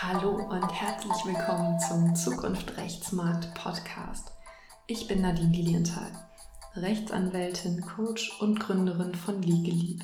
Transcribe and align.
Hallo 0.00 0.30
und 0.30 0.68
herzlich 0.68 1.24
willkommen 1.24 1.76
zum 1.80 2.14
Zukunft 2.14 2.76
Rechtsmarkt 2.76 3.52
Podcast. 3.54 4.30
Ich 4.86 5.08
bin 5.08 5.22
Nadine 5.22 5.50
Lilienthal, 5.50 6.12
Rechtsanwältin, 6.76 7.80
Coach 7.80 8.40
und 8.40 8.60
Gründerin 8.60 9.16
von 9.16 9.42
Legally. 9.42 9.98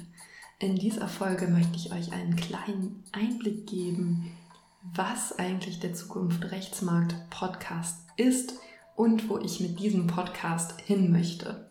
In 0.59 0.75
dieser 0.75 1.07
Folge 1.07 1.47
möchte 1.47 1.77
ich 1.77 1.93
euch 1.93 2.13
einen 2.13 2.35
kleinen 2.35 3.05
Einblick 3.13 3.69
geben, 3.69 4.33
was 4.83 5.39
eigentlich 5.39 5.79
der 5.79 5.95
Zukunft 5.95 6.51
Rechtsmarkt 6.51 7.15
Podcast 7.31 8.01
ist 8.17 8.55
und 8.97 9.29
wo 9.29 9.39
ich 9.39 9.61
mit 9.61 9.79
diesem 9.79 10.09
Podcast 10.09 10.81
hin 10.81 11.13
möchte. 11.13 11.71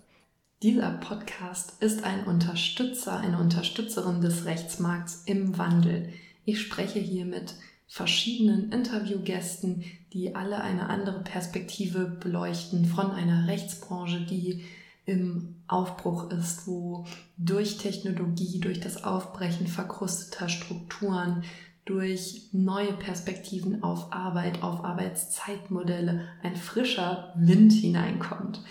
Dieser 0.62 0.92
Podcast 0.92 1.74
ist 1.82 2.06
ein 2.06 2.24
Unterstützer, 2.24 3.18
eine 3.18 3.38
Unterstützerin 3.38 4.22
des 4.22 4.46
Rechtsmarkts 4.46 5.24
im 5.26 5.58
Wandel. 5.58 6.14
Ich 6.46 6.62
spreche 6.62 7.00
hier 7.00 7.26
mit 7.26 7.56
verschiedenen 7.88 8.72
Interviewgästen, 8.72 9.84
die 10.14 10.36
alle 10.36 10.62
eine 10.62 10.90
andere 10.90 11.24
Perspektive 11.24 12.06
beleuchten 12.06 12.86
von 12.86 13.12
einer 13.12 13.48
Rechtsbranche, 13.48 14.22
die 14.22 14.64
im 15.06 15.56
Aufbruch 15.68 16.32
ist, 16.32 16.68
wo 16.68 17.06
durch 17.38 17.78
Technologie, 17.78 18.60
durch 18.60 18.80
das 18.80 19.04
Aufbrechen 19.04 19.68
verkrusteter 19.68 20.50
Strukturen, 20.50 21.44
durch 21.86 22.48
neue 22.54 22.94
Perspektiven 22.94 23.84
auf 23.84 24.14
Arbeit, 24.14 24.64
auf 24.64 24.86
Arbeitszeitmodelle 24.86 26.28
ein 26.42 26.56
frischer 26.56 27.34
Wind 27.36 27.74
hineinkommt. 27.74 28.62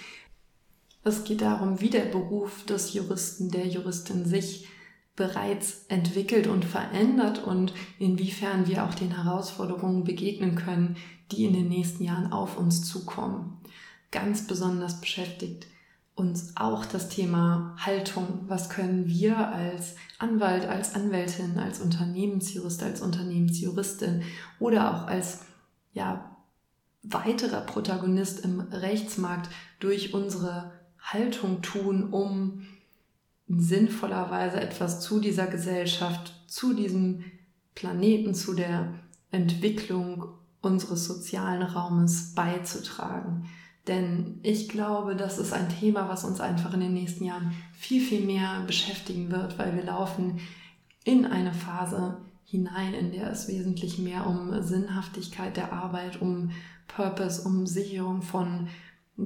Es 1.05 1.25
geht 1.25 1.43
darum, 1.43 1.81
wie 1.81 1.91
der 1.91 2.07
Beruf 2.07 2.65
des 2.65 2.95
Juristen, 2.95 3.51
der 3.51 3.67
Juristin 3.67 4.25
sich 4.25 4.69
bereits 5.17 5.85
entwickelt 5.89 6.47
und 6.47 6.65
verändert 6.65 7.45
und 7.45 7.75
inwiefern 7.99 8.67
wir 8.67 8.85
auch 8.85 8.95
den 8.95 9.23
Herausforderungen 9.23 10.05
begegnen 10.05 10.55
können, 10.55 10.97
die 11.31 11.45
in 11.45 11.53
den 11.53 11.69
nächsten 11.69 12.05
Jahren 12.05 12.33
auf 12.33 12.57
uns 12.57 12.85
zukommen. 12.85 13.61
Ganz 14.11 14.47
besonders 14.47 15.01
beschäftigt 15.01 15.67
uns 16.15 16.53
auch 16.57 16.85
das 16.85 17.09
Thema 17.09 17.75
Haltung. 17.79 18.45
Was 18.47 18.69
können 18.69 19.09
wir 19.09 19.49
als 19.49 19.97
Anwalt, 20.19 20.67
als 20.67 20.95
Anwältin, 20.95 21.59
als 21.59 21.81
Unternehmensjurist, 21.81 22.83
als 22.83 23.01
Unternehmensjuristin 23.01 24.23
oder 24.59 24.95
auch 24.95 25.07
als 25.07 25.41
ja, 25.95 26.37
weiterer 27.03 27.63
Protagonist 27.63 28.45
im 28.45 28.61
Rechtsmarkt 28.61 29.51
durch 29.81 30.15
unsere 30.15 30.73
Haltung 31.01 31.63
tun, 31.63 32.13
um 32.13 32.67
sinnvollerweise 33.59 34.61
etwas 34.61 35.01
zu 35.01 35.21
dieser 35.21 35.47
Gesellschaft, 35.47 36.35
zu 36.47 36.75
diesem 36.75 37.25
Planeten, 37.75 38.35
zu 38.35 38.55
der 38.55 38.95
Entwicklung 39.31 40.27
unseres 40.61 41.07
sozialen 41.07 41.63
Raumes 41.63 42.35
beizutragen. 42.35 43.49
Denn 43.89 44.39
ich 44.43 44.69
glaube, 44.69 45.17
das 45.17 45.39
ist 45.39 45.53
ein 45.53 45.69
Thema, 45.69 46.09
was 46.09 46.25
uns 46.25 46.41
einfach 46.41 46.73
in 46.75 46.81
den 46.81 46.95
nächsten 46.95 47.25
Jahren 47.25 47.53
viel, 47.73 48.01
viel 48.01 48.25
mehr 48.25 48.63
beschäftigen 48.67 49.31
wird, 49.33 49.59
weil 49.59 49.75
wir 49.75 49.83
laufen 49.83 50.39
in 51.05 51.27
eine 51.27 51.53
Phase 51.53 52.19
hinein, 52.45 52.95
in 52.95 53.11
der 53.11 53.31
es 53.31 53.49
wesentlich 53.49 53.99
mehr 53.99 54.27
um 54.27 54.63
Sinnhaftigkeit 54.63 55.57
der 55.57 55.73
Arbeit, 55.73 56.23
um 56.23 56.51
Purpose, 56.87 57.43
um 57.43 57.67
Sicherung 57.67 58.23
von 58.23 58.69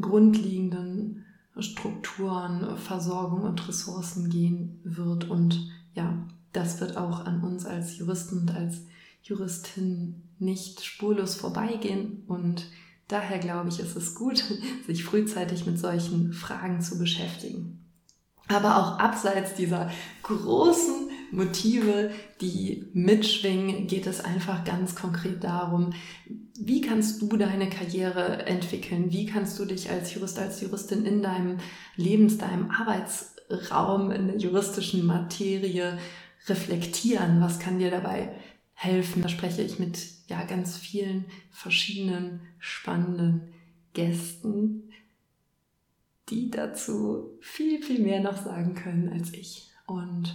grundlegenden 0.00 1.26
Strukturen, 1.58 2.76
Versorgung 2.76 3.42
und 3.42 3.66
Ressourcen 3.68 4.28
gehen 4.30 4.80
wird. 4.84 5.28
Und 5.30 5.70
ja, 5.94 6.26
das 6.52 6.80
wird 6.80 6.96
auch 6.96 7.24
an 7.24 7.42
uns 7.42 7.64
als 7.66 7.98
Juristen 7.98 8.40
und 8.40 8.54
als 8.54 8.82
Juristin 9.22 10.22
nicht 10.38 10.84
spurlos 10.84 11.34
vorbeigehen. 11.34 12.24
Und 12.26 12.66
daher 13.08 13.38
glaube 13.38 13.68
ich, 13.70 13.80
ist 13.80 13.96
es 13.96 14.14
gut, 14.14 14.44
sich 14.86 15.04
frühzeitig 15.04 15.66
mit 15.66 15.78
solchen 15.78 16.32
Fragen 16.32 16.80
zu 16.80 16.98
beschäftigen. 16.98 17.84
Aber 18.48 18.76
auch 18.76 18.98
abseits 18.98 19.54
dieser 19.54 19.90
großen 20.22 21.05
Motive, 21.30 22.10
die 22.40 22.86
mitschwingen, 22.92 23.86
geht 23.86 24.06
es 24.06 24.20
einfach 24.20 24.64
ganz 24.64 24.94
konkret 24.94 25.42
darum, 25.44 25.92
wie 26.58 26.80
kannst 26.80 27.20
du 27.20 27.36
deine 27.36 27.68
Karriere 27.68 28.46
entwickeln? 28.46 29.12
Wie 29.12 29.26
kannst 29.26 29.58
du 29.58 29.64
dich 29.64 29.90
als 29.90 30.14
Jurist, 30.14 30.38
als 30.38 30.60
Juristin 30.60 31.04
in 31.04 31.22
deinem 31.22 31.58
Lebens, 31.96 32.38
deinem 32.38 32.70
Arbeitsraum, 32.70 34.10
in 34.10 34.28
der 34.28 34.38
juristischen 34.38 35.04
Materie 35.04 35.98
reflektieren? 36.46 37.40
Was 37.40 37.58
kann 37.58 37.78
dir 37.78 37.90
dabei 37.90 38.30
helfen? 38.72 39.22
Da 39.22 39.28
spreche 39.28 39.62
ich 39.62 39.78
mit 39.78 39.98
ja 40.28 40.44
ganz 40.44 40.76
vielen 40.76 41.26
verschiedenen 41.50 42.40
spannenden 42.58 43.52
Gästen, 43.92 44.90
die 46.28 46.50
dazu 46.50 47.38
viel, 47.40 47.82
viel 47.82 48.00
mehr 48.00 48.20
noch 48.20 48.36
sagen 48.36 48.74
können 48.74 49.08
als 49.08 49.32
ich. 49.32 49.70
Und 49.86 50.34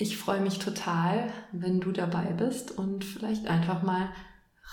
ich 0.00 0.16
freue 0.16 0.40
mich 0.40 0.58
total, 0.58 1.32
wenn 1.52 1.80
du 1.80 1.92
dabei 1.92 2.32
bist 2.32 2.76
und 2.76 3.04
vielleicht 3.04 3.46
einfach 3.46 3.82
mal 3.82 4.10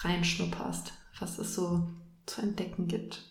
reinschnupperst, 0.01 0.93
was 1.19 1.37
es 1.39 1.55
so 1.55 1.87
zu 2.25 2.41
entdecken 2.41 2.87
gibt. 2.87 3.23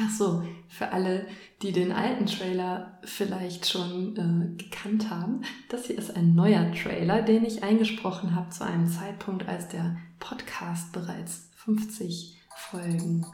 Ach 0.00 0.10
so, 0.10 0.44
für 0.68 0.92
alle, 0.92 1.26
die 1.60 1.72
den 1.72 1.90
alten 1.90 2.26
Trailer 2.26 3.00
vielleicht 3.02 3.68
schon 3.68 4.16
äh, 4.16 4.62
gekannt 4.62 5.10
haben, 5.10 5.42
das 5.70 5.86
hier 5.86 5.98
ist 5.98 6.14
ein 6.14 6.36
neuer 6.36 6.70
Trailer, 6.72 7.20
den 7.22 7.44
ich 7.44 7.64
eingesprochen 7.64 8.36
habe 8.36 8.50
zu 8.50 8.64
einem 8.64 8.86
Zeitpunkt, 8.86 9.48
als 9.48 9.66
der 9.68 9.96
Podcast 10.20 10.92
bereits 10.92 11.50
50 11.56 12.38
Folgen. 12.56 13.26